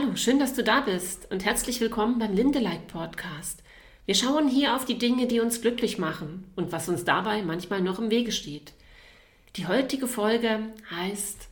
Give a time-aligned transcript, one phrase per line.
[0.00, 3.62] Hallo, schön, dass du da bist und herzlich willkommen beim Lindelike Podcast.
[4.06, 7.82] Wir schauen hier auf die Dinge, die uns glücklich machen und was uns dabei manchmal
[7.82, 8.72] noch im Wege steht.
[9.56, 11.48] Die heutige Folge heißt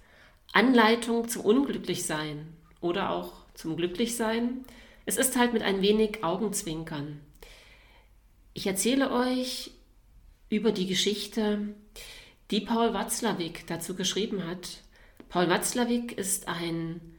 [0.52, 2.48] Anleitung zum Unglücklichsein
[2.80, 4.64] oder auch zum Glücklichsein.
[5.04, 7.20] Es ist halt mit ein wenig Augenzwinkern.
[8.54, 9.72] Ich erzähle euch
[10.48, 11.74] über die Geschichte,
[12.50, 14.78] die Paul Watzlawick dazu geschrieben hat.
[15.28, 17.17] Paul Watzlawick ist ein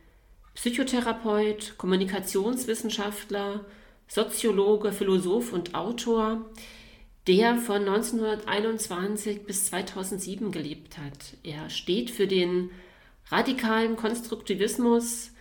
[0.60, 3.64] Psychotherapeut, Kommunikationswissenschaftler,
[4.10, 6.50] Soziologe, Philosoph und Autor,
[7.28, 11.38] der von 1921 bis 2007 gelebt hat.
[11.44, 12.72] Er steht für den
[13.28, 15.32] radikalen Konstruktivismus,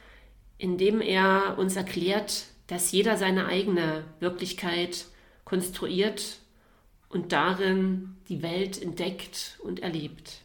[0.57, 5.07] indem er uns erklärt, dass jeder seine eigene Wirklichkeit
[5.45, 6.37] konstruiert
[7.09, 10.43] und darin die Welt entdeckt und erlebt.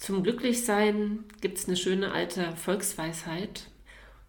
[0.00, 3.68] Zum Glücklichsein gibt es eine schöne alte Volksweisheit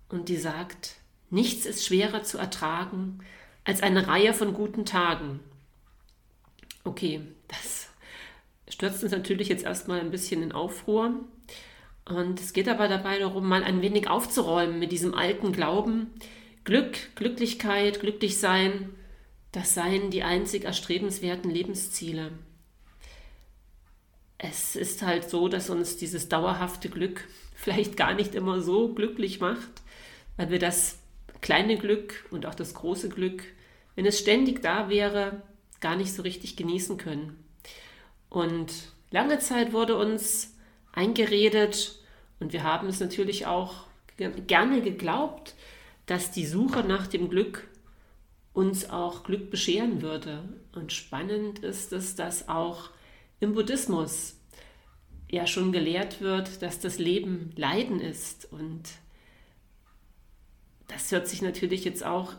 [0.09, 0.95] und die sagt,
[1.29, 3.19] nichts ist schwerer zu ertragen
[3.63, 5.39] als eine Reihe von guten Tagen.
[6.83, 7.87] Okay, das
[8.67, 11.15] stürzt uns natürlich jetzt erstmal ein bisschen in Aufruhr.
[12.03, 16.07] Und es geht aber dabei darum, mal ein wenig aufzuräumen mit diesem alten Glauben,
[16.65, 18.89] Glück, Glücklichkeit, Glücklichsein,
[19.53, 22.33] das seien die einzig erstrebenswerten Lebensziele.
[24.43, 29.39] Es ist halt so, dass uns dieses dauerhafte Glück vielleicht gar nicht immer so glücklich
[29.39, 29.83] macht,
[30.35, 30.97] weil wir das
[31.41, 33.43] kleine Glück und auch das große Glück,
[33.95, 35.43] wenn es ständig da wäre,
[35.79, 37.37] gar nicht so richtig genießen können.
[38.29, 38.73] Und
[39.11, 40.55] lange Zeit wurde uns
[40.91, 41.99] eingeredet
[42.39, 43.85] und wir haben es natürlich auch
[44.17, 45.53] gerne geglaubt,
[46.07, 47.67] dass die Suche nach dem Glück
[48.53, 50.43] uns auch Glück bescheren würde.
[50.73, 52.89] Und spannend ist es, dass auch
[53.41, 54.37] im Buddhismus
[55.29, 58.47] ja schon gelehrt wird, dass das Leben Leiden ist.
[58.51, 58.83] Und
[60.87, 62.33] das hört sich natürlich jetzt auch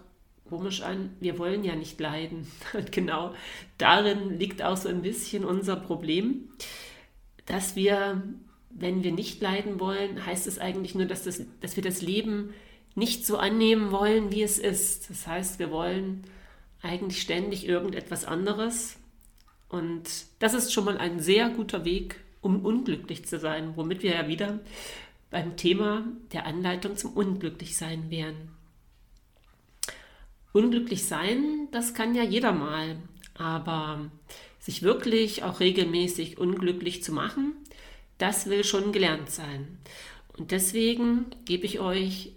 [0.48, 1.10] komisch an.
[1.20, 2.46] Wir wollen ja nicht leiden.
[2.72, 3.34] Und genau
[3.78, 6.48] darin liegt auch so ein bisschen unser Problem,
[7.46, 8.22] dass wir,
[8.70, 12.54] wenn wir nicht leiden wollen, heißt es eigentlich nur, dass, das, dass wir das Leben
[12.94, 15.10] nicht so annehmen wollen, wie es ist.
[15.10, 16.24] Das heißt, wir wollen
[16.82, 18.98] eigentlich ständig irgendetwas anderes.
[19.72, 24.14] Und das ist schon mal ein sehr guter Weg, um unglücklich zu sein, womit wir
[24.14, 24.60] ja wieder
[25.30, 28.50] beim Thema der Anleitung zum Unglücklichsein wären.
[30.52, 32.98] Unglücklich sein, das kann ja jeder mal,
[33.32, 34.10] aber
[34.58, 37.54] sich wirklich auch regelmäßig unglücklich zu machen,
[38.18, 39.78] das will schon gelernt sein.
[40.36, 42.32] Und deswegen gebe ich euch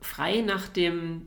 [0.00, 1.26] frei nach dem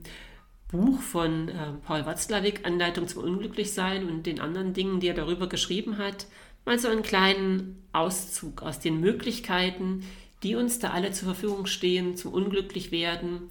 [0.71, 5.47] Buch von äh, Paul Watzlawick, Anleitung zum Unglücklichsein und den anderen Dingen, die er darüber
[5.47, 6.27] geschrieben hat,
[6.65, 10.03] mal so einen kleinen Auszug aus den Möglichkeiten,
[10.43, 13.49] die uns da alle zur Verfügung stehen, zum Unglücklichwerden,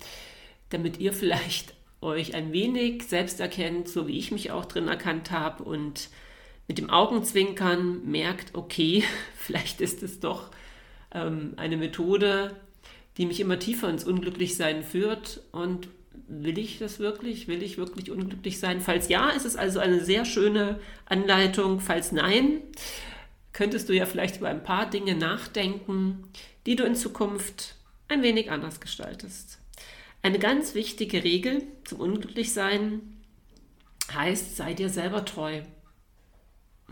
[0.70, 5.30] damit ihr vielleicht euch ein wenig selbst erkennt, so wie ich mich auch drin erkannt
[5.30, 6.08] habe und
[6.66, 9.04] mit dem Augenzwinkern merkt, okay,
[9.36, 10.50] vielleicht ist es doch
[11.12, 12.56] ähm, eine Methode,
[13.18, 15.42] die mich immer tiefer ins Unglücklichsein führt.
[15.52, 15.88] Und
[16.30, 17.48] will ich das wirklich?
[17.48, 18.80] Will ich wirklich unglücklich sein?
[18.80, 21.80] Falls ja, ist es also eine sehr schöne Anleitung.
[21.80, 22.60] Falls nein,
[23.52, 26.24] könntest du ja vielleicht über ein paar Dinge nachdenken,
[26.66, 27.74] die du in Zukunft
[28.08, 29.58] ein wenig anders gestaltest.
[30.22, 33.00] Eine ganz wichtige Regel zum Unglücklichsein
[34.12, 35.62] heißt, sei dir selber treu.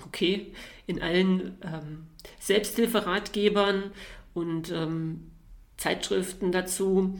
[0.04, 0.52] Okay,
[0.86, 2.06] in allen ähm,
[2.38, 3.90] Selbsthilferatgebern
[4.32, 5.30] und ähm,
[5.76, 7.18] Zeitschriften dazu,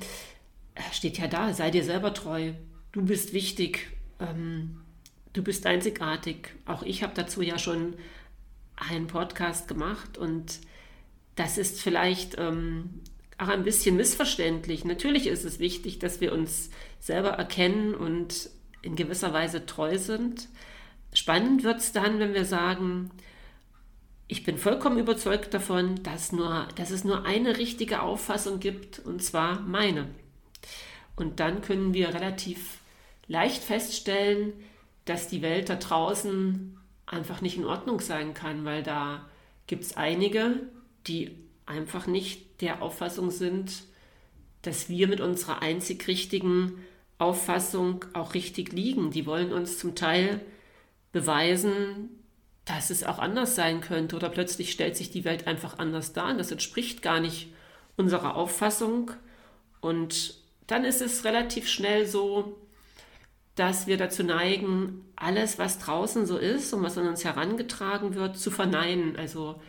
[0.93, 2.53] steht ja da, sei dir selber treu,
[2.93, 3.91] du bist wichtig,
[4.21, 4.81] ähm,
[5.33, 6.55] du bist einzigartig.
[6.66, 7.94] Auch ich habe dazu ja schon
[8.77, 10.61] einen Podcast gemacht und
[11.37, 13.00] das ist vielleicht ähm,
[13.38, 14.84] auch ein bisschen missverständlich.
[14.84, 18.50] Natürlich ist es wichtig, dass wir uns selber erkennen und
[18.82, 20.49] in gewisser Weise treu sind.
[21.12, 23.11] Spannend wird es dann, wenn wir sagen,
[24.26, 29.23] ich bin vollkommen überzeugt davon, dass, nur, dass es nur eine richtige Auffassung gibt, und
[29.23, 30.06] zwar meine.
[31.19, 32.79] Und dann können wir relativ
[33.26, 34.53] leicht feststellen,
[35.05, 39.29] dass die Welt da draußen einfach nicht in Ordnung sein kann, weil da
[39.67, 40.61] gibt es einige,
[41.06, 41.37] die
[41.67, 43.73] einfach nicht der Auffassung sind,
[44.62, 46.85] dass wir mit unserer einzig richtigen
[47.19, 49.11] Auffassung auch richtig liegen.
[49.11, 50.41] Die wollen uns zum Teil
[51.11, 52.11] beweisen,
[52.65, 56.31] dass es auch anders sein könnte oder plötzlich stellt sich die Welt einfach anders dar
[56.31, 57.53] und das entspricht gar nicht
[57.97, 59.11] unserer Auffassung.
[59.81, 60.35] Und
[60.69, 62.56] dann ist es relativ schnell so,
[63.56, 68.38] dass wir dazu neigen, alles, was draußen so ist und was an uns herangetragen wird,
[68.38, 69.17] zu verneinen.
[69.17, 69.61] Also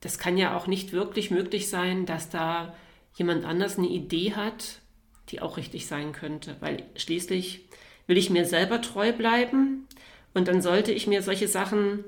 [0.00, 2.74] das kann ja auch nicht wirklich möglich sein, dass da
[3.14, 4.80] jemand anders eine Idee hat,
[5.28, 6.56] die auch richtig sein könnte.
[6.60, 7.68] Weil schließlich
[8.08, 9.86] will ich mir selber treu bleiben
[10.34, 12.04] und dann sollte ich mir solche Sachen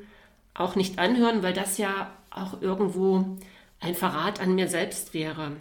[0.55, 3.39] auch nicht anhören, weil das ja auch irgendwo
[3.79, 5.53] ein Verrat an mir selbst wäre.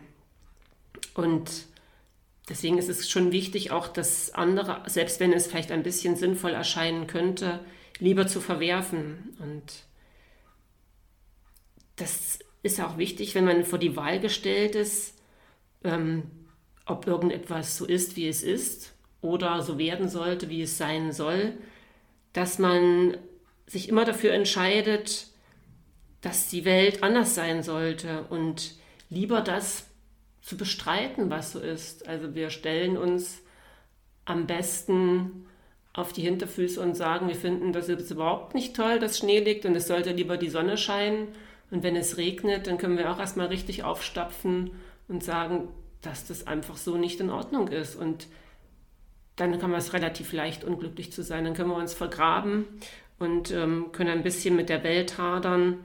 [1.14, 1.69] Und
[2.50, 6.52] deswegen ist es schon wichtig, auch das andere, selbst wenn es vielleicht ein bisschen sinnvoll
[6.52, 7.60] erscheinen könnte,
[8.00, 9.36] lieber zu verwerfen.
[9.40, 9.64] Und
[11.96, 15.16] das ist auch wichtig, wenn man vor die Wahl gestellt ist,
[15.84, 16.24] ähm,
[16.86, 21.54] ob irgendetwas so ist, wie es ist, oder so werden sollte, wie es sein soll,
[22.34, 23.18] dass man
[23.68, 25.28] sich immer dafür entscheidet,
[26.22, 28.76] dass die Welt anders sein sollte und
[29.10, 29.89] lieber das
[30.50, 32.08] zu bestreiten, was so ist.
[32.08, 33.44] Also wir stellen uns
[34.26, 35.46] am besten
[35.94, 39.66] auf die Hinterfüße und sagen, wir finden das jetzt überhaupt nicht toll, dass Schnee liegt
[39.68, 41.28] und es sollte lieber die Sonne scheinen.
[41.70, 44.72] Und wenn es regnet, dann können wir auch erstmal richtig aufstapfen
[45.08, 45.68] und sagen,
[46.02, 47.96] dass das einfach so nicht in Ordnung ist.
[47.96, 48.26] Und
[49.36, 51.44] dann kann man es relativ leicht, unglücklich zu sein.
[51.44, 52.66] Dann können wir uns vergraben
[53.20, 55.82] und ähm, können ein bisschen mit der Welt hadern.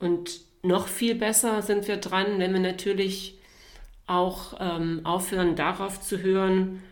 [0.00, 3.39] Und noch viel besser sind wir dran, wenn wir natürlich
[4.10, 6.82] auch ähm, aufhören, darauf zu hören,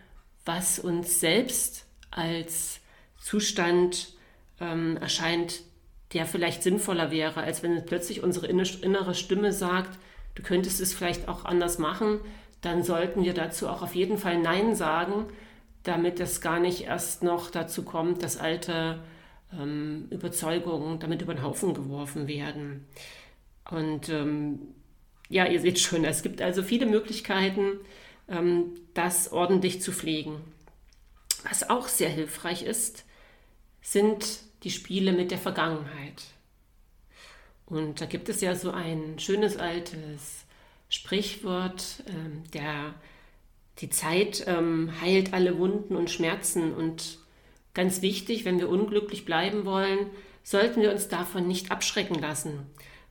[0.45, 2.79] was uns selbst als
[3.17, 4.13] Zustand
[4.61, 5.61] ähm, erscheint,
[6.13, 9.99] der vielleicht sinnvoller wäre, als wenn plötzlich unsere innere Stimme sagt,
[10.35, 12.21] du könntest es vielleicht auch anders machen,
[12.61, 15.25] dann sollten wir dazu auch auf jeden Fall Nein sagen,
[15.83, 18.99] damit es gar nicht erst noch dazu kommt, dass alte
[19.53, 22.87] ähm, Überzeugungen damit über den Haufen geworfen werden.
[23.69, 24.59] Und ähm,
[25.29, 27.79] ja, ihr seht schon, es gibt also viele Möglichkeiten,
[28.27, 30.41] ähm, das ordentlich zu pflegen.
[31.47, 33.05] Was auch sehr hilfreich ist,
[33.81, 36.23] sind die Spiele mit der Vergangenheit.
[37.65, 40.45] Und da gibt es ja so ein schönes altes
[40.89, 42.95] Sprichwort, ähm, der
[43.77, 46.73] die Zeit ähm, heilt alle Wunden und Schmerzen.
[46.73, 47.19] Und
[47.73, 50.07] ganz wichtig, wenn wir unglücklich bleiben wollen,
[50.43, 52.65] sollten wir uns davon nicht abschrecken lassen.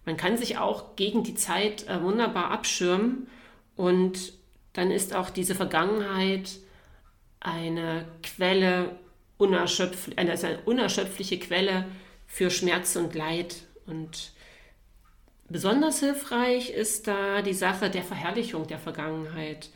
[0.08, 3.26] Man kann sich auch gegen die Zeit äh, wunderbar abschirmen
[3.76, 4.32] und
[4.72, 6.48] dann ist auch diese Vergangenheit
[7.40, 8.96] eine Quelle,
[9.36, 11.84] unerschöpf eine, also eine unerschöpfliche Quelle
[12.26, 13.56] für Schmerz und Leid.
[13.84, 14.32] Und
[15.50, 19.68] Besonders hilfreich ist da die Sache der Verherrlichung der Vergangenheit.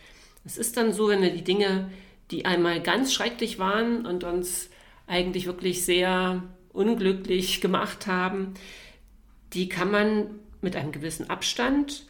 [0.46, 1.90] Es ist dann so, wenn wir die Dinge,
[2.30, 4.70] die einmal ganz schrecklich waren und uns
[5.06, 6.42] eigentlich wirklich sehr
[6.72, 8.54] unglücklich gemacht haben,
[9.52, 12.06] die kann man mit einem gewissen Abstand,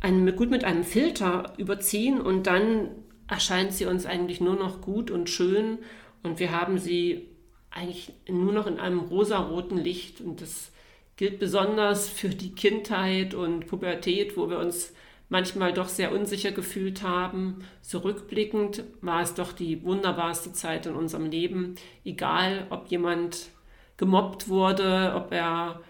[0.00, 2.90] einem, gut mit einem Filter überziehen und dann
[3.28, 5.78] erscheint sie uns eigentlich nur noch gut und schön.
[6.22, 7.28] Und wir haben sie
[7.70, 10.20] eigentlich nur noch in einem rosaroten Licht.
[10.20, 10.72] Und das
[11.16, 14.92] gilt besonders für die Kindheit und Pubertät, wo wir uns
[15.28, 17.64] manchmal doch sehr unsicher gefühlt haben.
[17.82, 21.74] Zurückblickend war es doch die wunderbarste Zeit in unserem Leben,
[22.04, 23.48] egal ob jemand
[23.96, 25.80] gemobbt wurde, ob er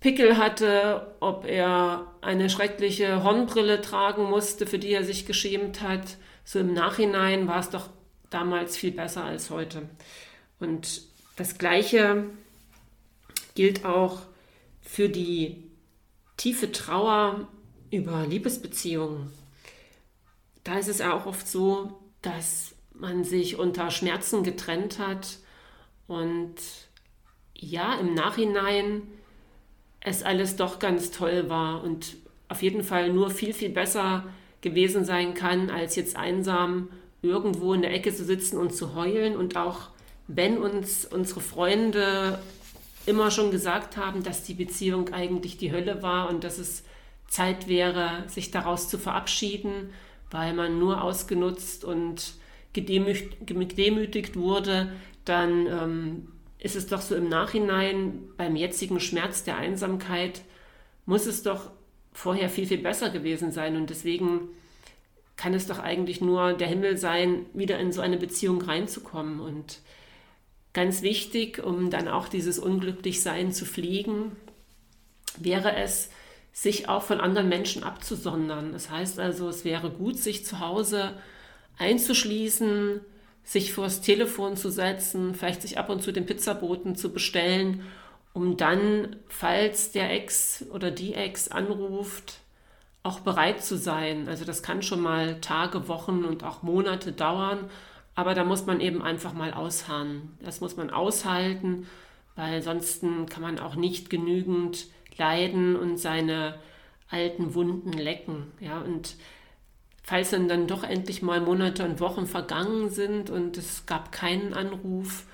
[0.00, 6.16] Pickel hatte, ob er eine schreckliche Hornbrille tragen musste, für die er sich geschämt hat.
[6.44, 7.88] So im Nachhinein war es doch
[8.30, 9.88] damals viel besser als heute.
[10.60, 11.02] Und
[11.36, 12.24] das Gleiche
[13.54, 14.20] gilt auch
[14.80, 15.64] für die
[16.36, 17.48] tiefe Trauer
[17.90, 19.32] über Liebesbeziehungen.
[20.62, 25.38] Da ist es auch oft so, dass man sich unter Schmerzen getrennt hat
[26.06, 26.56] und
[27.54, 29.02] ja, im Nachhinein
[30.00, 32.16] es alles doch ganz toll war und
[32.48, 34.24] auf jeden Fall nur viel, viel besser
[34.60, 36.88] gewesen sein kann, als jetzt einsam
[37.22, 39.88] irgendwo in der Ecke zu sitzen und zu heulen und auch
[40.28, 42.38] wenn uns unsere Freunde
[43.06, 46.84] immer schon gesagt haben, dass die Beziehung eigentlich die Hölle war und dass es
[47.26, 49.90] Zeit wäre, sich daraus zu verabschieden,
[50.30, 52.34] weil man nur ausgenutzt und
[52.74, 54.92] gedemütigt wurde,
[55.24, 56.28] dann ähm,
[56.58, 60.42] ist es doch so im Nachhinein beim jetzigen Schmerz der Einsamkeit,
[61.06, 61.70] muss es doch
[62.12, 63.76] vorher viel, viel besser gewesen sein.
[63.76, 64.48] Und deswegen
[65.36, 69.40] kann es doch eigentlich nur der Himmel sein, wieder in so eine Beziehung reinzukommen.
[69.40, 69.80] Und
[70.78, 74.36] Ganz wichtig, um dann auch dieses Unglücklichsein zu pflegen,
[75.36, 76.10] wäre es,
[76.52, 78.72] sich auch von anderen Menschen abzusondern.
[78.72, 81.14] Das heißt also, es wäre gut, sich zu Hause
[81.78, 83.00] einzuschließen,
[83.48, 87.82] sich vors Telefon zu setzen, vielleicht sich ab und zu den Pizzaboten zu bestellen,
[88.34, 92.40] um dann, falls der Ex oder die Ex anruft,
[93.02, 94.28] auch bereit zu sein.
[94.28, 97.70] Also das kann schon mal Tage, Wochen und auch Monate dauern
[98.18, 100.36] aber da muss man eben einfach mal ausharren.
[100.42, 101.86] Das muss man aushalten,
[102.34, 106.58] weil ansonsten kann man auch nicht genügend leiden und seine
[107.08, 108.50] alten Wunden lecken.
[108.58, 109.14] Ja, und
[110.08, 114.54] falls dann, dann doch endlich mal Monate und Wochen vergangen sind und es gab keinen
[114.54, 115.26] Anruf,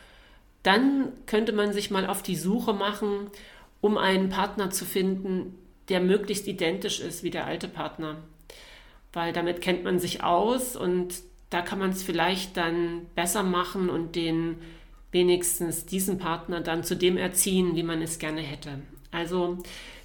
[0.64, 3.30] dann könnte man sich mal auf die Suche machen,
[3.80, 5.56] um einen Partner zu finden,
[5.90, 8.16] der möglichst identisch ist wie der alte Partner.
[9.12, 11.14] Weil damit kennt man sich aus und
[11.50, 14.56] da kann man es vielleicht dann besser machen und den
[15.12, 18.80] wenigstens diesen Partner dann zu dem erziehen, wie man es gerne hätte.
[19.12, 19.58] Also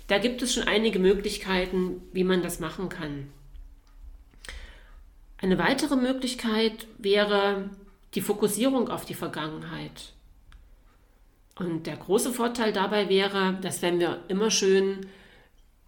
[0.05, 3.29] da gibt es schon einige Möglichkeiten, wie man das machen kann.
[5.41, 7.69] Eine weitere Möglichkeit wäre
[8.13, 10.13] die Fokussierung auf die Vergangenheit.
[11.55, 15.05] Und der große Vorteil dabei wäre, dass wenn wir immer schön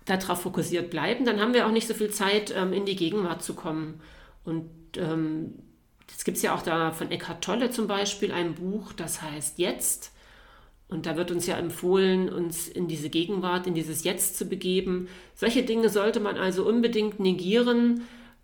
[0.06, 3.44] darauf fokussiert bleiben, dann haben wir auch nicht so viel Zeit, ähm, in die Gegenwart
[3.44, 4.02] zu kommen.
[4.44, 5.54] Und ähm,
[6.08, 9.60] das gibt es ja auch da von Eckhart Tolle zum Beispiel ein Buch, das heißt
[9.60, 10.12] Jetzt.
[10.90, 15.08] Und da wird uns ja empfohlen, uns in diese Gegenwart, in dieses Jetzt zu begeben.
[15.36, 18.02] Solche Dinge sollte man also unbedingt negieren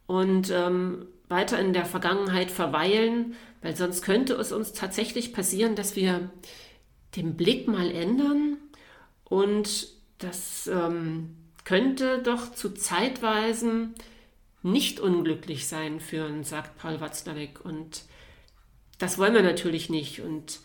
[0.07, 5.95] und ähm, weiter in der Vergangenheit verweilen, weil sonst könnte es uns tatsächlich passieren, dass
[5.95, 6.31] wir
[7.15, 8.57] den Blick mal ändern
[9.25, 13.93] und das ähm, könnte doch zu Zeitweisen
[14.63, 17.63] nicht unglücklich sein führen, sagt Paul Watzlawick.
[17.63, 18.03] Und
[18.97, 20.21] das wollen wir natürlich nicht.
[20.21, 20.59] Und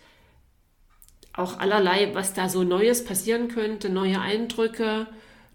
[1.33, 5.07] auch allerlei, was da so Neues passieren könnte, neue Eindrücke,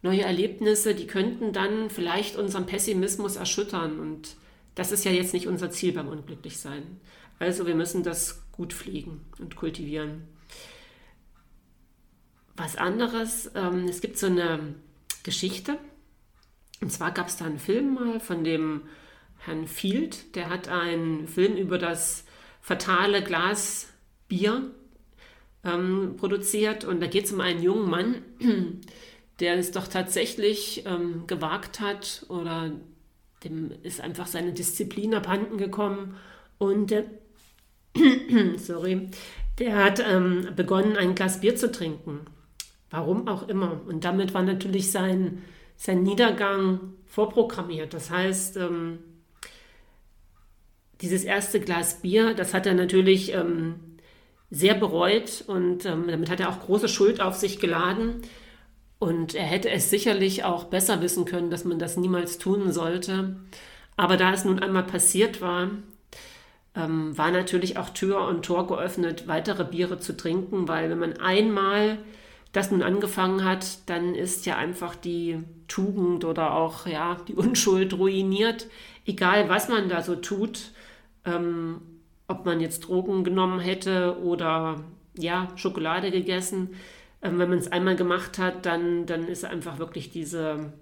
[0.01, 3.99] neue Erlebnisse, die könnten dann vielleicht unseren Pessimismus erschüttern.
[3.99, 4.35] Und
[4.75, 6.99] das ist ja jetzt nicht unser Ziel beim Unglücklichsein.
[7.39, 10.23] Also wir müssen das gut pflegen und kultivieren
[12.57, 13.51] was anderes.
[13.55, 14.75] Ähm, es gibt so eine
[15.23, 15.77] Geschichte.
[16.81, 18.81] Und zwar gab es da einen Film mal von dem
[19.37, 20.35] Herrn Field.
[20.35, 22.25] Der hat einen Film über das
[22.61, 23.87] fatale Glas
[24.27, 24.71] Bier
[25.63, 26.83] ähm, produziert.
[26.83, 28.21] Und da geht es um einen jungen Mann,
[29.39, 32.71] der es doch tatsächlich ähm, gewagt hat oder
[33.43, 36.15] dem ist einfach seine Disziplin abhanden gekommen.
[36.57, 37.05] Und der,
[38.57, 39.09] sorry,
[39.59, 42.21] der hat ähm, begonnen, ein Glas Bier zu trinken.
[42.89, 43.81] Warum auch immer.
[43.87, 45.43] Und damit war natürlich sein,
[45.75, 47.93] sein Niedergang vorprogrammiert.
[47.93, 48.99] Das heißt, ähm,
[51.01, 53.75] dieses erste Glas Bier, das hat er natürlich ähm,
[54.49, 58.21] sehr bereut und ähm, damit hat er auch große Schuld auf sich geladen.
[58.99, 63.35] Und er hätte es sicherlich auch besser wissen können, dass man das niemals tun sollte.
[63.95, 65.69] Aber da es nun einmal passiert war,
[66.75, 71.13] ähm, war natürlich auch Tür und Tor geöffnet, weitere Biere zu trinken, weil wenn man
[71.19, 71.97] einmal
[72.53, 77.93] das nun angefangen hat, dann ist ja einfach die Tugend oder auch ja die Unschuld
[77.97, 78.67] ruiniert,
[79.05, 80.71] egal was man da so tut,
[81.25, 81.81] ähm,
[82.27, 84.83] ob man jetzt Drogen genommen hätte oder
[85.17, 86.75] ja Schokolade gegessen.
[87.21, 90.73] Ähm, wenn man es einmal gemacht hat, dann, dann ist einfach wirklich diese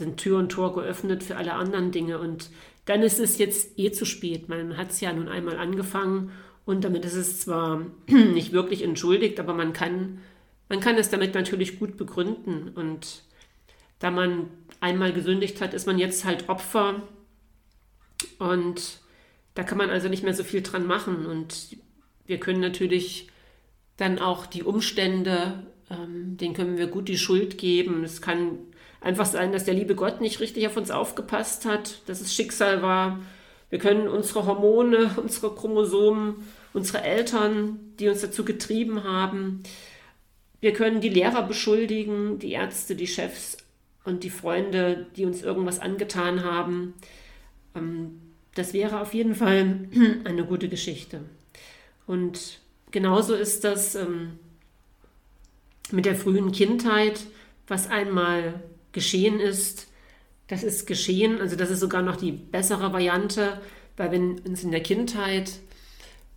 [0.00, 2.18] den Tür und Tor geöffnet für alle anderen Dinge.
[2.18, 2.50] Und
[2.86, 4.48] dann ist es jetzt eh zu spät.
[4.48, 6.32] Man hat es ja nun einmal angefangen.
[6.64, 10.18] Und damit ist es zwar nicht wirklich entschuldigt, aber man kann
[10.72, 12.70] man kann es damit natürlich gut begründen.
[12.70, 13.24] Und
[13.98, 14.48] da man
[14.80, 17.02] einmal gesündigt hat, ist man jetzt halt Opfer.
[18.38, 19.00] Und
[19.52, 21.26] da kann man also nicht mehr so viel dran machen.
[21.26, 21.76] Und
[22.24, 23.28] wir können natürlich
[24.02, 28.04] dann auch die Umstände, ähm, denen können wir gut die Schuld geben.
[28.04, 28.58] Es kann
[29.00, 32.82] einfach sein, dass der liebe Gott nicht richtig auf uns aufgepasst hat, dass es Schicksal
[32.82, 33.20] war.
[33.70, 36.36] Wir können unsere Hormone, unsere Chromosomen,
[36.72, 39.62] unsere Eltern, die uns dazu getrieben haben,
[40.62, 43.56] wir können die Lehrer beschuldigen, die Ärzte, die Chefs
[44.04, 46.94] und die Freunde, die uns irgendwas angetan haben.
[47.74, 48.20] Ähm,
[48.54, 49.88] das wäre auf jeden Fall
[50.24, 51.22] eine gute Geschichte.
[52.06, 52.60] Und
[52.92, 54.38] genauso ist das ähm,
[55.90, 57.20] mit der frühen Kindheit,
[57.66, 59.88] was einmal geschehen ist.
[60.46, 63.60] Das ist geschehen, also das ist sogar noch die bessere Variante,
[63.96, 65.60] weil wenn uns in der Kindheit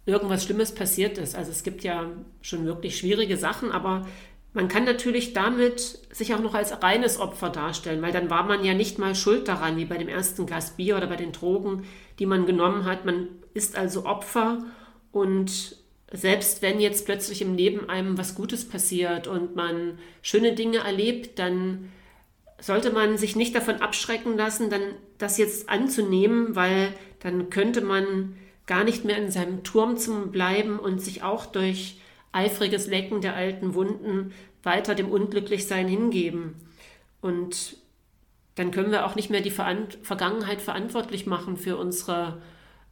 [0.05, 1.35] irgendwas Schlimmes passiert ist.
[1.35, 4.07] Also es gibt ja schon wirklich schwierige Sachen, aber
[4.53, 8.63] man kann natürlich damit sich auch noch als reines Opfer darstellen, weil dann war man
[8.63, 11.83] ja nicht mal schuld daran, wie bei dem ersten Glas Bier oder bei den Drogen,
[12.19, 13.03] die man genommen hat.
[13.03, 14.63] Man ist also Opfer
[15.11, 15.77] und
[16.15, 21.39] selbst wenn jetzt plötzlich im Leben einem was Gutes passiert und man schöne Dinge erlebt,
[21.39, 21.91] dann
[22.59, 24.81] sollte man sich nicht davon abschrecken lassen, dann
[25.17, 30.79] das jetzt anzunehmen, weil dann könnte man gar nicht mehr in seinem Turm zu bleiben
[30.79, 31.99] und sich auch durch
[32.31, 36.55] eifriges Lecken der alten Wunden weiter dem Unglücklichsein hingeben.
[37.21, 37.77] Und
[38.55, 42.41] dann können wir auch nicht mehr die Vergangenheit verantwortlich machen für unsere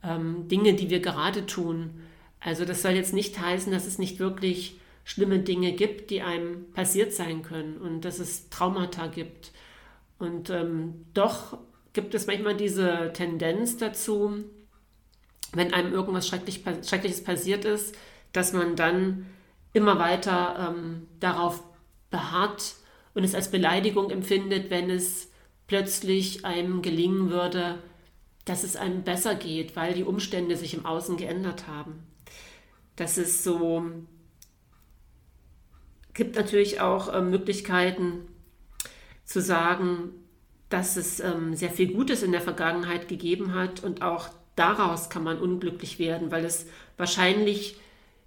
[0.04, 2.02] ähm, Dinge, die wir gerade tun.
[2.44, 6.72] Also das soll jetzt nicht heißen, dass es nicht wirklich schlimme Dinge gibt, die einem
[6.74, 9.52] passiert sein können und dass es Traumata gibt.
[10.20, 11.58] Und ähm, doch
[11.94, 14.44] gibt es manchmal diese Tendenz dazu,
[15.54, 17.96] wenn einem irgendwas Schrecklich, Schreckliches passiert ist,
[18.34, 19.26] dass man dann
[19.74, 21.64] immer weiter ähm, darauf
[22.10, 22.76] beharrt
[23.14, 25.32] und es als Beleidigung empfindet, wenn es
[25.68, 27.80] plötzlich einem gelingen würde,
[28.46, 32.04] dass es einem besser geht, weil die Umstände sich im Außen geändert haben.
[32.96, 33.84] Das ist so,
[36.14, 38.28] gibt natürlich auch äh, Möglichkeiten
[39.26, 40.12] zu sagen,
[40.70, 45.24] dass es ähm, sehr viel Gutes in der Vergangenheit gegeben hat und auch daraus kann
[45.24, 47.78] man unglücklich werden, weil es wahrscheinlich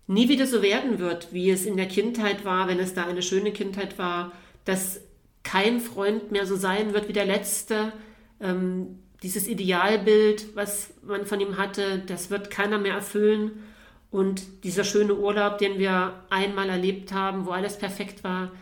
[0.07, 3.23] nie wieder so werden wird, wie es in der Kindheit war, wenn es da eine
[3.23, 4.33] schöne Kindheit war,
[4.65, 5.01] dass
[5.43, 7.93] kein Freund mehr so sein wird wie der letzte.
[8.41, 13.63] Ähm, dieses Idealbild, was man von ihm hatte, das wird keiner mehr erfüllen.
[14.11, 18.53] Und dieser schöne Urlaub, den wir einmal erlebt haben, wo alles perfekt war,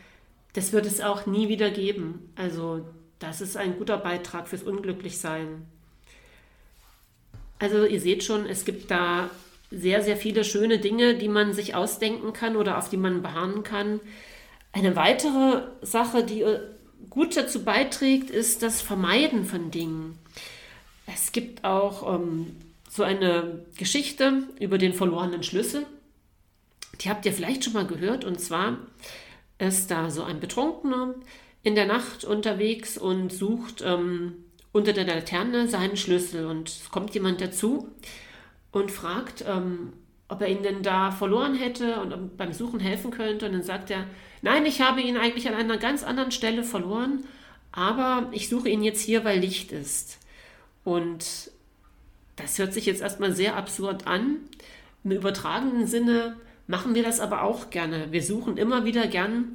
[0.55, 2.33] das wird es auch nie wieder geben.
[2.37, 2.85] Also
[3.19, 5.67] das ist ein guter Beitrag fürs Unglücklichsein.
[7.59, 9.31] Also ihr seht schon, es gibt da
[9.71, 13.63] sehr, sehr viele schöne Dinge, die man sich ausdenken kann oder auf die man beharren
[13.63, 14.01] kann.
[14.73, 16.45] Eine weitere Sache, die
[17.11, 20.19] gut dazu beiträgt, ist das Vermeiden von Dingen.
[21.07, 22.57] Es gibt auch ähm,
[22.95, 25.85] so eine Geschichte über den verlorenen Schlüssel.
[27.01, 28.25] Die habt ihr vielleicht schon mal gehört.
[28.25, 28.79] Und zwar
[29.59, 31.17] ist da so ein Betrunkener
[31.65, 36.47] in der Nacht unterwegs und sucht ähm, unter der Laterne seinen Schlüssel.
[36.47, 37.89] Und es kommt jemand dazu
[38.71, 39.95] und fragt, ähm,
[40.29, 43.47] ob er ihn denn da verloren hätte und beim Suchen helfen könnte.
[43.47, 44.07] Und dann sagt er,
[44.41, 47.25] nein, ich habe ihn eigentlich an einer ganz anderen Stelle verloren,
[47.73, 50.21] aber ich suche ihn jetzt hier, weil Licht ist.
[50.85, 51.51] Und
[52.37, 54.37] das hört sich jetzt erstmal sehr absurd an.
[55.05, 56.37] Im übertragenen Sinne
[56.67, 58.11] machen wir das aber auch gerne.
[58.11, 59.55] Wir suchen immer wieder gern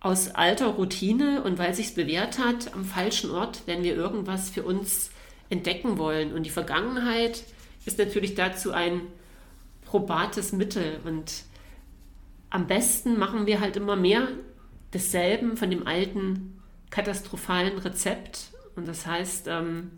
[0.00, 4.62] aus alter Routine und weil sich's bewährt hat, am falschen Ort, wenn wir irgendwas für
[4.62, 5.10] uns
[5.50, 6.32] entdecken wollen.
[6.32, 7.42] Und die Vergangenheit
[7.84, 9.00] ist natürlich dazu ein
[9.84, 11.00] probates Mittel.
[11.04, 11.44] Und
[12.50, 14.28] am besten machen wir halt immer mehr
[14.92, 18.52] desselben von dem alten katastrophalen Rezept.
[18.76, 19.90] Und das heißt, ähm,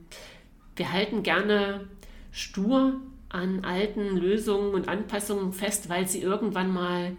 [0.77, 1.89] wir halten gerne
[2.31, 7.17] stur an alten Lösungen und Anpassungen fest, weil sie irgendwann mal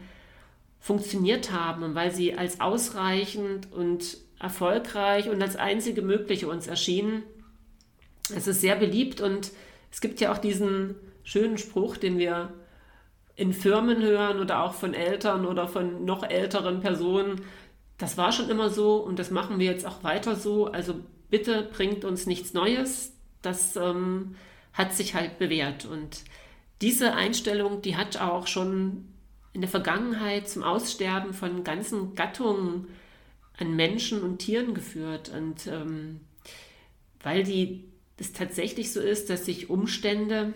[0.79, 7.23] funktioniert haben und weil sie als ausreichend und erfolgreich und als einzige mögliche uns erschienen.
[8.35, 9.51] Es ist sehr beliebt und
[9.91, 12.53] es gibt ja auch diesen schönen Spruch, den wir
[13.35, 17.41] in Firmen hören oder auch von Eltern oder von noch älteren Personen.
[17.97, 20.67] Das war schon immer so und das machen wir jetzt auch weiter so.
[20.67, 20.95] Also
[21.29, 23.13] bitte bringt uns nichts Neues.
[23.41, 24.35] Das ähm,
[24.73, 25.85] hat sich halt bewährt.
[25.85, 26.23] Und
[26.81, 29.07] diese Einstellung, die hat auch schon
[29.53, 32.87] in der Vergangenheit zum Aussterben von ganzen Gattungen
[33.57, 35.29] an Menschen und Tieren geführt.
[35.29, 36.21] Und ähm,
[37.21, 37.85] weil die
[38.17, 40.53] es tatsächlich so ist, dass sich Umstände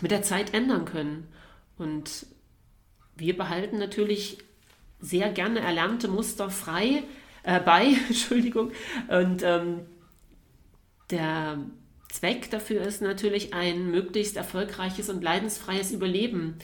[0.00, 1.28] mit der Zeit ändern können.
[1.78, 2.26] Und
[3.16, 4.38] wir behalten natürlich
[4.98, 7.04] sehr gerne erlernte Muster frei
[7.42, 8.72] äh, bei, Entschuldigung.
[9.08, 9.80] Und ähm,
[11.10, 11.58] der
[12.10, 16.58] Zweck dafür ist natürlich ein möglichst erfolgreiches und leidensfreies Überleben.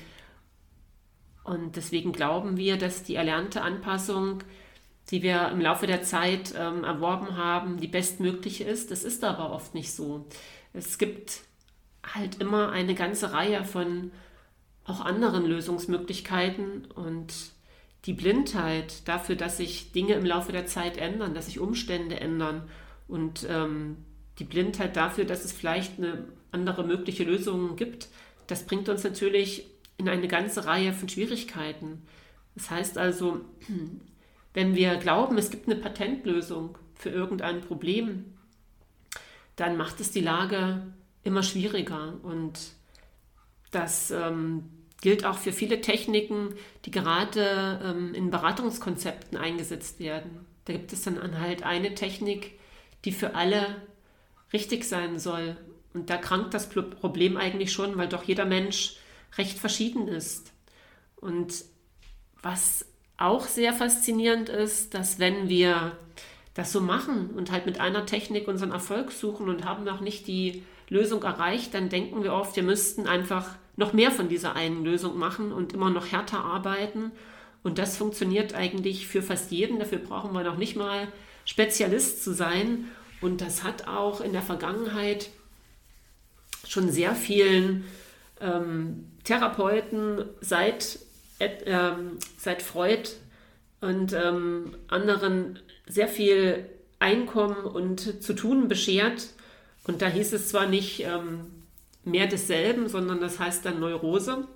[1.45, 4.43] Und deswegen glauben wir, dass die erlernte Anpassung,
[5.11, 8.91] die wir im Laufe der Zeit ähm, erworben haben, die bestmögliche ist.
[8.91, 10.27] Das ist aber oft nicht so.
[10.73, 11.43] Es gibt
[12.03, 14.11] halt immer eine ganze Reihe von
[14.85, 17.33] auch anderen Lösungsmöglichkeiten und
[18.05, 22.69] die Blindheit dafür, dass sich Dinge im Laufe der Zeit ändern, dass sich Umstände ändern
[23.09, 24.06] und ähm,
[24.38, 28.09] die Blindheit dafür, dass es vielleicht eine andere mögliche Lösung gibt,
[28.46, 32.03] das bringt uns natürlich in eine ganze Reihe von Schwierigkeiten.
[32.55, 33.40] Das heißt also,
[34.55, 38.25] wenn wir glauben, es gibt eine Patentlösung für irgendein Problem,
[39.57, 40.87] dann macht es die Lage
[41.22, 42.14] immer schwieriger.
[42.22, 42.59] Und
[43.70, 44.64] das ähm,
[45.01, 50.46] gilt auch für viele Techniken, die gerade ähm, in Beratungskonzepten eingesetzt werden.
[50.66, 52.59] Da gibt es dann halt eine Technik,
[53.05, 53.77] die für alle
[54.57, 55.57] richtig sein soll.
[55.92, 58.97] Und da krankt das Problem eigentlich schon, weil doch jeder Mensch
[59.37, 60.53] recht verschieden ist.
[61.16, 61.64] Und
[62.42, 62.87] was
[63.19, 65.92] auch sehr faszinierend ist, dass wenn wir
[66.55, 70.27] das so machen und halt mit einer Technik unseren Erfolg suchen und haben noch nicht
[70.27, 74.85] die Lösung erreicht, dann denken wir oft, wir müssten einfach noch mehr von dieser einen
[74.85, 77.12] Lösung machen und immer noch härter arbeiten.
[77.62, 79.79] Und das funktioniert eigentlich für fast jeden.
[79.79, 81.09] Dafür brauchen wir noch nicht mal
[81.45, 82.87] Spezialist zu sein.
[83.21, 85.31] Und das hat auch in der Vergangenheit
[86.67, 87.85] schon sehr vielen
[88.41, 90.99] ähm, Therapeuten seit,
[91.39, 91.93] äh,
[92.39, 93.09] seit Freud
[93.81, 99.29] und ähm, anderen sehr viel Einkommen und zu tun beschert.
[99.85, 101.53] Und da hieß es zwar nicht ähm,
[102.05, 104.47] mehr desselben, sondern das heißt dann Neurose.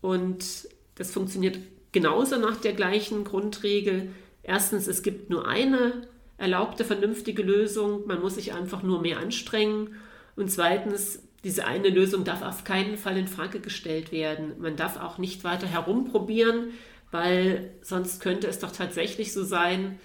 [0.00, 1.58] Und das funktioniert
[1.92, 4.10] genauso nach der gleichen Grundregel.
[4.42, 6.06] Erstens, es gibt nur eine
[6.38, 8.06] erlaubte, vernünftige Lösung.
[8.06, 9.96] Man muss sich einfach nur mehr anstrengen.
[10.36, 14.54] Und zweitens, diese eine Lösung darf auf keinen Fall in Frage gestellt werden.
[14.58, 16.72] Man darf auch nicht weiter herumprobieren,
[17.10, 19.98] weil sonst könnte es doch tatsächlich so sein,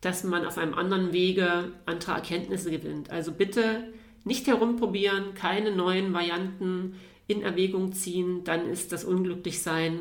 [0.00, 3.10] dass man auf einem anderen Wege andere Erkenntnisse gewinnt.
[3.10, 3.92] Also bitte
[4.24, 6.94] nicht herumprobieren, keine neuen Varianten
[7.26, 10.00] in Erwägung ziehen, dann ist das Unglücklichsein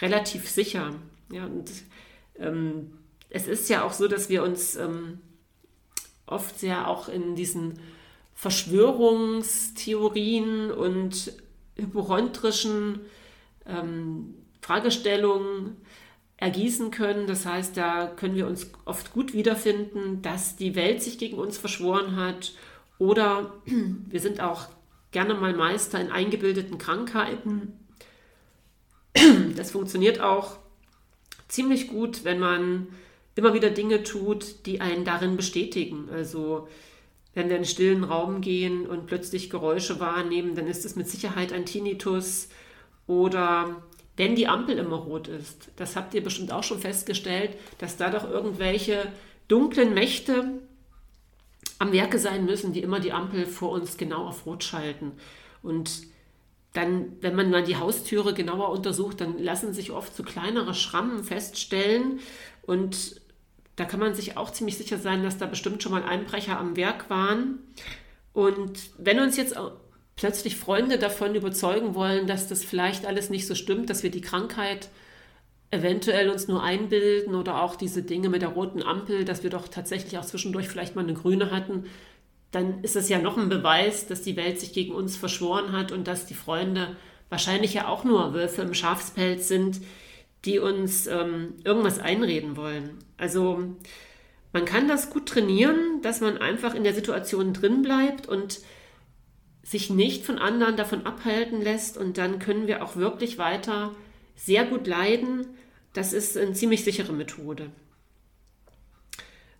[0.00, 0.94] relativ sicher.
[1.32, 1.70] Ja, und
[2.38, 2.92] ähm,
[3.30, 5.20] es ist ja auch so, dass wir uns ähm,
[6.26, 7.78] oft sehr auch in diesen
[8.34, 11.32] Verschwörungstheorien und
[11.76, 13.00] hypochondrischen
[13.66, 15.76] ähm, Fragestellungen
[16.36, 17.26] ergießen können.
[17.26, 21.58] Das heißt, da können wir uns oft gut wiederfinden, dass die Welt sich gegen uns
[21.58, 22.54] verschworen hat
[22.98, 24.68] oder wir sind auch
[25.10, 27.74] gerne mal Meister in eingebildeten Krankheiten.
[29.56, 30.56] Das funktioniert auch
[31.48, 32.86] ziemlich gut, wenn man
[33.34, 36.08] immer wieder Dinge tut, die einen darin bestätigen.
[36.12, 36.68] Also
[37.34, 41.08] wenn wir in einen stillen Raum gehen und plötzlich Geräusche wahrnehmen, dann ist es mit
[41.08, 42.48] Sicherheit ein Tinnitus
[43.06, 43.82] oder
[44.16, 45.68] wenn die Ampel immer rot ist.
[45.76, 49.06] Das habt ihr bestimmt auch schon festgestellt, dass da doch irgendwelche
[49.48, 50.60] dunklen Mächte
[51.78, 55.12] am Werke sein müssen, die immer die Ampel vor uns genau auf rot schalten.
[55.62, 56.02] Und
[56.72, 61.24] dann, wenn man mal die Haustüre genauer untersucht, dann lassen sich oft so kleinere Schrammen
[61.24, 62.20] feststellen.
[62.70, 63.20] Und
[63.74, 66.76] da kann man sich auch ziemlich sicher sein, dass da bestimmt schon mal Einbrecher am
[66.76, 67.58] Werk waren.
[68.32, 69.56] Und wenn uns jetzt
[70.14, 74.20] plötzlich Freunde davon überzeugen wollen, dass das vielleicht alles nicht so stimmt, dass wir die
[74.20, 74.88] Krankheit
[75.72, 79.66] eventuell uns nur einbilden oder auch diese Dinge mit der roten Ampel, dass wir doch
[79.66, 81.86] tatsächlich auch zwischendurch vielleicht mal eine grüne hatten,
[82.52, 85.90] dann ist es ja noch ein Beweis, dass die Welt sich gegen uns verschworen hat
[85.90, 86.96] und dass die Freunde
[87.30, 89.80] wahrscheinlich ja auch nur Wölfe im Schafspelz sind,
[90.44, 92.98] die uns ähm, irgendwas einreden wollen.
[93.16, 93.62] Also
[94.52, 98.60] man kann das gut trainieren, dass man einfach in der Situation drin bleibt und
[99.62, 103.94] sich nicht von anderen davon abhalten lässt und dann können wir auch wirklich weiter
[104.34, 105.46] sehr gut leiden.
[105.92, 107.70] Das ist eine ziemlich sichere Methode.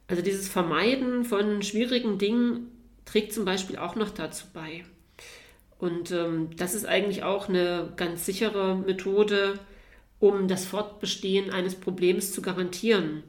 [0.09, 2.73] Also dieses Vermeiden von schwierigen Dingen
[3.05, 4.85] trägt zum Beispiel auch noch dazu bei.
[5.79, 9.59] Und ähm, das ist eigentlich auch eine ganz sichere Methode,
[10.21, 13.25] um das Fortbestehen eines Problems zu garantieren.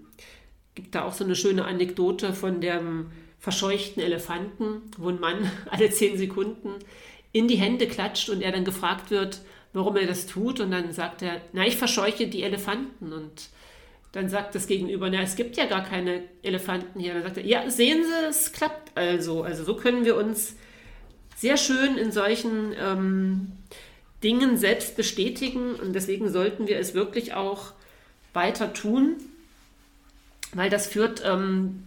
[0.75, 5.89] Gibt da auch so eine schöne Anekdote von dem verscheuchten Elefanten, wo ein Mann alle
[5.89, 6.75] zehn Sekunden
[7.32, 9.41] in die Hände klatscht und er dann gefragt wird,
[9.73, 10.60] warum er das tut.
[10.60, 13.13] Und dann sagt er, na, ich verscheuche die Elefanten.
[13.13, 13.49] Und
[14.12, 17.13] dann sagt das Gegenüber, na, es gibt ja gar keine Elefanten hier.
[17.13, 19.43] Dann sagt er, ja, sehen Sie, es klappt also.
[19.43, 20.58] Also so können wir uns
[21.38, 23.54] sehr schön in solchen ähm,
[24.23, 25.75] Dingen selbst bestätigen.
[25.75, 27.73] Und deswegen sollten wir es wirklich auch
[28.34, 29.17] weiter tun,
[30.53, 31.84] weil das führt ähm,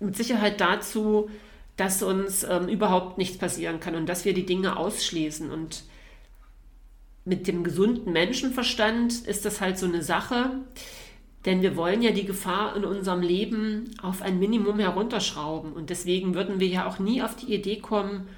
[0.00, 1.30] mit Sicherheit dazu,
[1.76, 5.50] dass uns ähm, überhaupt nichts passieren kann und dass wir die Dinge ausschließen.
[5.50, 5.84] Und
[7.24, 10.50] mit dem gesunden Menschenverstand ist das halt so eine Sache,
[11.46, 15.72] denn wir wollen ja die Gefahr in unserem Leben auf ein Minimum herunterschrauben.
[15.72, 18.28] Und deswegen würden wir ja auch nie auf die Idee kommen,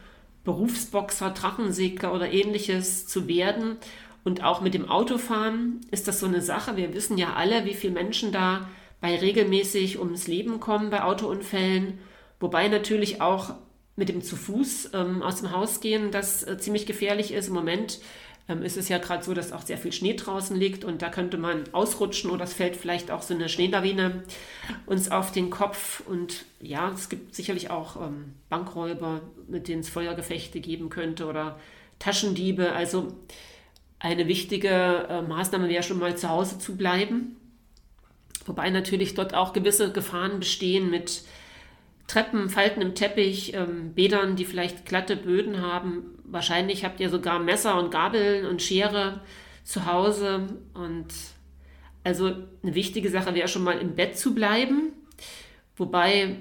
[0.44, 3.76] Berufsboxer, Drachensegler oder ähnliches zu werden.
[4.24, 6.76] Und auch mit dem Autofahren ist das so eine Sache.
[6.76, 8.68] Wir wissen ja alle, wie viele Menschen da
[9.00, 11.98] bei regelmäßig ums Leben kommen bei Autounfällen.
[12.38, 13.55] Wobei natürlich auch
[13.96, 17.48] mit dem zu Fuß ähm, aus dem Haus gehen, das äh, ziemlich gefährlich ist.
[17.48, 18.00] Im Moment
[18.48, 21.09] ähm, ist es ja gerade so, dass auch sehr viel Schnee draußen liegt und da
[21.09, 24.24] könnte man ausrutschen oder es fällt vielleicht auch so eine Schneelawine
[24.87, 26.02] uns auf den Kopf.
[26.07, 31.59] Und ja, es gibt sicherlich auch ähm, Bankräuber, mit denen es Feuergefechte geben könnte oder
[31.98, 32.72] Taschendiebe.
[32.72, 33.14] Also
[33.98, 37.37] eine wichtige äh, Maßnahme wäre schon mal zu Hause zu bleiben.
[38.46, 41.22] Wobei natürlich dort auch gewisse Gefahren bestehen mit
[42.06, 46.18] Treppen, Falten im Teppich, ähm, Bädern, die vielleicht glatte Böden haben.
[46.24, 49.20] Wahrscheinlich habt ihr sogar Messer und Gabeln und Schere
[49.64, 50.48] zu Hause.
[50.74, 51.06] Und
[52.04, 54.92] also eine wichtige Sache wäre schon mal im Bett zu bleiben.
[55.76, 56.36] Wobei,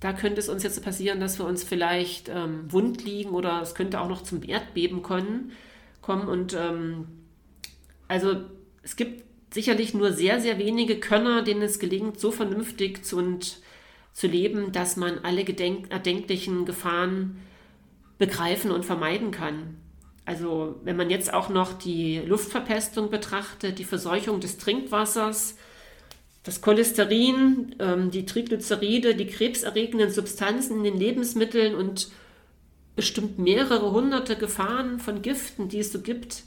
[0.00, 3.74] da könnte es uns jetzt passieren, dass wir uns vielleicht ähm, wund liegen oder es
[3.74, 5.52] könnte auch noch zum Erdbeben kommen.
[6.02, 6.28] kommen.
[6.28, 7.08] Und ähm,
[8.06, 8.42] also
[8.82, 13.58] es gibt sicherlich nur sehr, sehr wenige Könner, denen es gelingt, so vernünftig zu und
[14.12, 17.40] zu leben, dass man alle erdenklichen Gefahren
[18.18, 19.76] begreifen und vermeiden kann.
[20.24, 25.56] Also wenn man jetzt auch noch die Luftverpestung betrachtet, die Verseuchung des Trinkwassers,
[26.42, 32.10] das Cholesterin, ähm, die Triglyceride, die krebserregenden Substanzen in den Lebensmitteln und
[32.96, 36.44] bestimmt mehrere hunderte Gefahren von Giften, die es so gibt,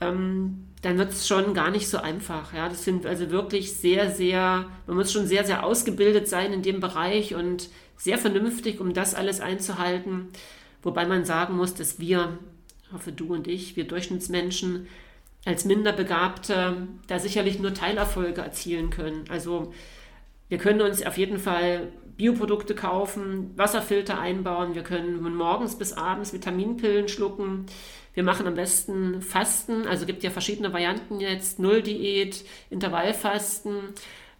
[0.00, 2.52] ähm, dann wird es schon gar nicht so einfach.
[2.52, 6.62] Ja, das sind also wirklich sehr, sehr, man muss schon sehr, sehr ausgebildet sein in
[6.62, 10.28] dem Bereich und sehr vernünftig, um das alles einzuhalten.
[10.82, 12.38] Wobei man sagen muss, dass wir,
[12.92, 14.86] hoffe du und ich, wir Durchschnittsmenschen
[15.46, 19.24] als Minderbegabte da sicherlich nur Teilerfolge erzielen können.
[19.30, 19.72] Also
[20.50, 25.92] wir können uns auf jeden Fall Bioprodukte kaufen, Wasserfilter einbauen, wir können von morgens bis
[25.92, 27.66] abends Vitaminpillen schlucken.
[28.14, 33.80] Wir machen am besten Fasten, also gibt ja verschiedene Varianten jetzt, Nulldiät, Intervallfasten,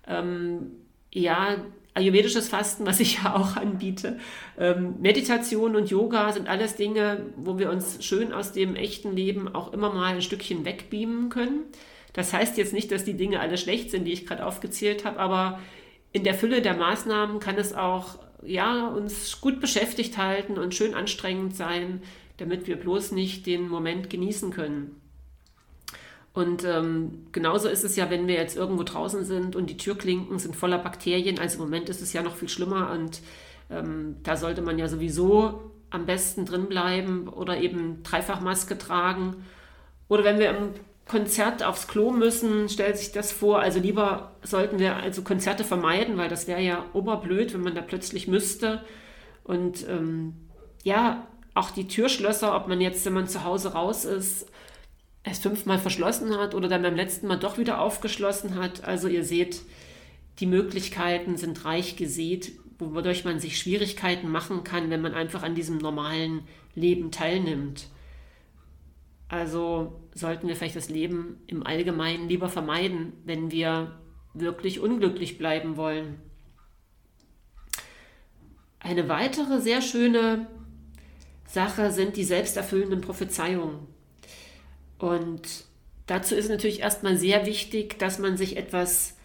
[0.06, 0.70] ähm,
[1.12, 1.56] ja,
[1.94, 4.18] ayurvedisches Fasten, was ich ja auch anbiete.
[4.58, 9.52] Ähm, Meditation und Yoga sind alles Dinge, wo wir uns schön aus dem echten Leben
[9.54, 11.64] auch immer mal ein Stückchen wegbeamen können.
[12.12, 15.18] Das heißt jetzt nicht, dass die Dinge alle schlecht sind, die ich gerade aufgezählt habe,
[15.18, 15.58] aber
[16.14, 20.94] in der Fülle der Maßnahmen kann es auch ja, uns gut beschäftigt halten und schön
[20.94, 22.02] anstrengend sein,
[22.36, 25.00] damit wir bloß nicht den Moment genießen können.
[26.32, 30.38] Und ähm, genauso ist es ja, wenn wir jetzt irgendwo draußen sind und die Türklinken
[30.38, 31.38] sind voller Bakterien.
[31.38, 33.20] Also im Moment ist es ja noch viel schlimmer und
[33.70, 39.44] ähm, da sollte man ja sowieso am besten drin bleiben oder eben Dreifachmaske tragen.
[40.08, 40.70] Oder wenn wir im
[41.06, 43.60] Konzert aufs Klo müssen, stellt sich das vor.
[43.60, 47.82] Also lieber sollten wir also Konzerte vermeiden, weil das wäre ja oberblöd, wenn man da
[47.82, 48.82] plötzlich müsste.
[49.44, 50.34] Und ähm,
[50.82, 54.46] ja, auch die Türschlösser, ob man jetzt, wenn man zu Hause raus ist,
[55.24, 58.84] es fünfmal verschlossen hat oder dann beim letzten Mal doch wieder aufgeschlossen hat.
[58.84, 59.62] Also ihr seht,
[60.40, 65.54] die Möglichkeiten sind reich gesät, wodurch man sich Schwierigkeiten machen kann, wenn man einfach an
[65.54, 66.42] diesem normalen
[66.74, 67.88] Leben teilnimmt.
[69.34, 73.98] Also sollten wir vielleicht das Leben im Allgemeinen lieber vermeiden, wenn wir
[74.32, 76.20] wirklich unglücklich bleiben wollen.
[78.78, 80.46] Eine weitere sehr schöne
[81.48, 83.88] Sache sind die selbsterfüllenden Prophezeiungen.
[84.98, 85.64] Und
[86.06, 89.16] dazu ist natürlich erstmal sehr wichtig, dass man sich etwas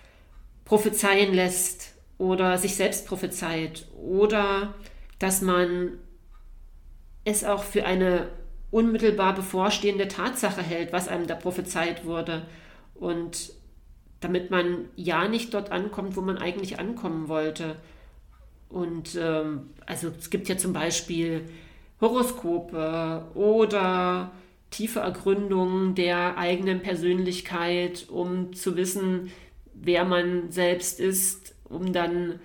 [0.65, 4.73] prophezeien lässt oder sich selbst prophezeit oder
[5.19, 5.99] dass man
[7.25, 8.38] es auch für eine
[8.71, 12.45] unmittelbar bevorstehende Tatsache hält, was einem da prophezeit wurde.
[12.95, 13.53] Und
[14.19, 17.77] damit man ja nicht dort ankommt, wo man eigentlich ankommen wollte.
[18.67, 21.45] Und ähm, also es gibt ja zum Beispiel
[22.01, 24.31] Horoskope oder
[24.69, 29.31] tiefe Ergründung der eigenen Persönlichkeit, um zu wissen,
[29.73, 32.39] wer man selbst ist, um dann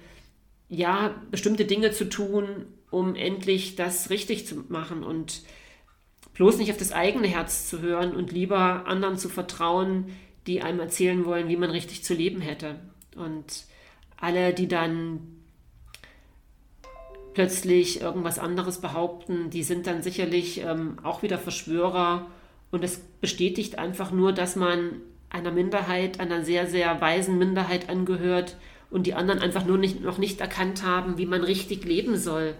[0.69, 5.43] ja bestimmte Dinge zu tun, um endlich das richtig zu machen und
[6.35, 10.07] bloß nicht auf das eigene Herz zu hören und lieber anderen zu vertrauen,
[10.47, 12.77] die einem erzählen wollen, wie man richtig zu leben hätte.
[13.17, 13.65] Und
[14.17, 15.21] alle, die dann
[17.35, 22.27] plötzlich irgendwas anderes behaupten, die sind dann sicherlich ähm, auch wieder Verschwörer.
[22.71, 28.57] Und es bestätigt einfach nur, dass man einer Minderheit, einer sehr, sehr weisen Minderheit angehört
[28.91, 32.55] und die anderen einfach nur nicht, noch nicht erkannt haben, wie man richtig leben soll.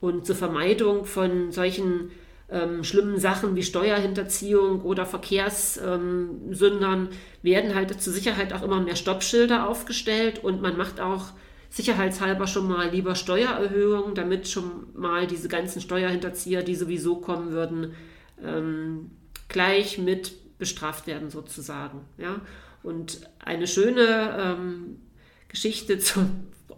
[0.00, 2.10] Und zur Vermeidung von solchen
[2.48, 7.08] ähm, schlimmen Sachen wie Steuerhinterziehung oder Verkehrssündern
[7.42, 11.32] werden halt zur Sicherheit auch immer mehr Stoppschilder aufgestellt und man macht auch
[11.70, 17.94] sicherheitshalber schon mal lieber Steuererhöhungen, damit schon mal diese ganzen Steuerhinterzieher, die sowieso kommen würden,
[18.42, 19.10] ähm,
[19.48, 22.00] gleich mit bestraft werden sozusagen.
[22.18, 22.40] Ja?
[22.82, 25.00] Und eine schöne ähm,
[25.48, 26.26] Geschichte zur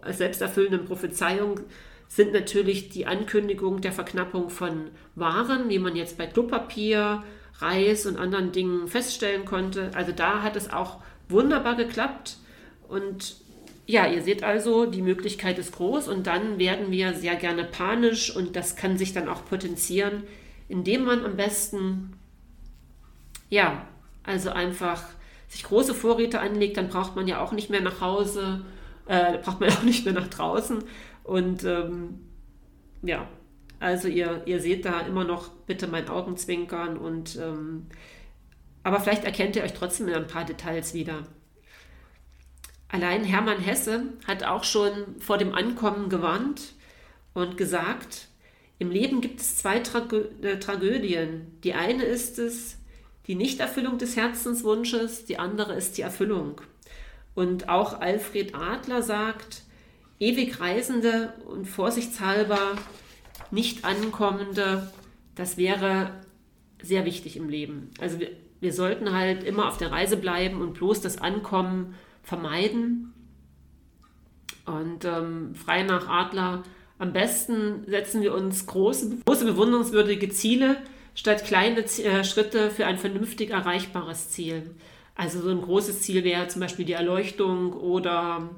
[0.07, 1.59] selbsterfüllenden Prophezeiung
[2.09, 7.23] sind natürlich die Ankündigung der Verknappung von Waren, wie man jetzt bei Klopapier,
[7.59, 9.91] Reis und anderen Dingen feststellen konnte.
[9.93, 10.97] Also da hat es auch
[11.29, 12.37] wunderbar geklappt
[12.87, 13.37] und
[13.85, 18.35] ja, ihr seht also, die Möglichkeit ist groß und dann werden wir sehr gerne panisch
[18.35, 20.23] und das kann sich dann auch potenzieren,
[20.67, 22.13] indem man am besten,
[23.49, 23.87] ja,
[24.23, 25.03] also einfach
[25.47, 28.61] sich große Vorräte anlegt, dann braucht man ja auch nicht mehr nach Hause,
[29.07, 30.83] äh, braucht man auch nicht mehr nach draußen
[31.29, 32.21] und ähm,
[33.03, 33.27] ja,
[33.79, 37.85] also ihr, ihr seht da immer noch bitte mein Augenzwinkern und ähm,
[38.81, 41.27] aber vielleicht erkennt ihr euch trotzdem in ein paar Details wieder.
[42.87, 46.73] Allein Hermann Hesse hat auch schon vor dem Ankommen gewarnt
[47.35, 48.29] und gesagt,
[48.79, 51.59] im Leben gibt es zwei Tragö äh, Tragödien.
[51.63, 52.77] Die eine ist es,
[53.27, 56.59] die Nichterfüllung des Herzenswunsches, die andere ist die Erfüllung.
[57.35, 59.61] Und auch Alfred Adler sagt,
[60.19, 62.77] ewig Reisende und vorsichtshalber
[63.51, 64.91] nicht ankommende,
[65.35, 66.11] das wäre
[66.81, 67.89] sehr wichtig im Leben.
[67.99, 68.29] Also wir,
[68.59, 73.13] wir sollten halt immer auf der Reise bleiben und bloß das Ankommen vermeiden.
[74.65, 76.63] Und ähm, frei nach Adler,
[76.99, 80.77] am besten setzen wir uns große, große bewundernswürdige Ziele
[81.15, 84.69] statt kleine äh, Schritte für ein vernünftig erreichbares Ziel.
[85.15, 88.49] Also so ein großes Ziel wäre zum Beispiel die Erleuchtung oder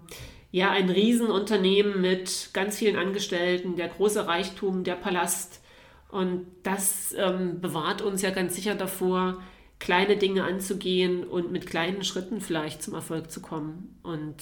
[0.52, 5.62] ja ein Riesenunternehmen mit ganz vielen Angestellten, der große Reichtum, der Palast.
[6.10, 9.42] Und das ähm, bewahrt uns ja ganz sicher davor,
[9.80, 13.98] kleine Dinge anzugehen und mit kleinen Schritten vielleicht zum Erfolg zu kommen.
[14.04, 14.36] Und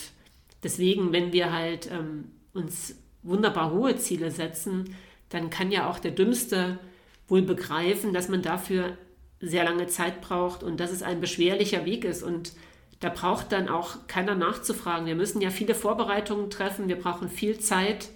[0.63, 4.95] deswegen, wenn wir halt ähm, uns wunderbar hohe Ziele setzen,
[5.30, 6.80] dann kann ja auch der Dümmste
[7.28, 8.98] wohl begreifen, dass man dafür
[9.39, 12.24] sehr lange Zeit braucht und dass es ein beschwerlicher Weg ist.
[12.24, 12.54] Und
[12.99, 15.05] da braucht dann auch keiner nachzufragen.
[15.05, 18.09] Wir müssen ja viele Vorbereitungen treffen, wir brauchen viel Zeit.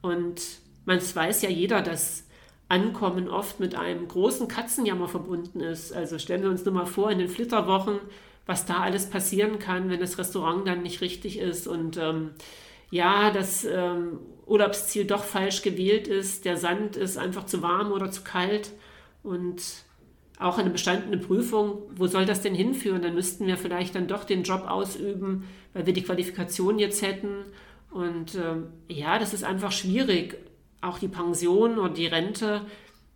[0.00, 0.40] Und
[0.86, 2.24] man weiß ja jeder, dass
[2.68, 5.92] Ankommen oft mit einem großen Katzenjammer verbunden ist.
[5.92, 7.98] Also stellen wir uns nur mal vor, in den Flitterwochen,
[8.46, 12.30] was da alles passieren kann, wenn das Restaurant dann nicht richtig ist und ähm,
[12.90, 18.10] ja, das ähm, Urlaubsziel doch falsch gewählt ist, der Sand ist einfach zu warm oder
[18.10, 18.70] zu kalt
[19.22, 19.62] und
[20.44, 23.02] auch eine bestandene Prüfung, wo soll das denn hinführen?
[23.02, 27.44] Dann müssten wir vielleicht dann doch den Job ausüben, weil wir die Qualifikation jetzt hätten.
[27.90, 30.36] Und ähm, ja, das ist einfach schwierig.
[30.80, 32.60] Auch die Pension oder die Rente,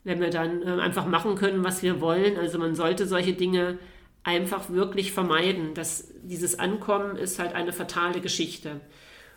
[0.05, 2.39] wenn wir dann äh, einfach machen können, was wir wollen.
[2.39, 3.79] Also man sollte solche Dinge
[4.23, 5.75] einfach wirklich vermeiden.
[5.75, 8.81] Das, dieses Ankommen ist halt eine fatale Geschichte.